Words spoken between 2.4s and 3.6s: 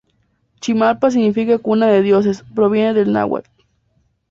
proviene del náhuatl.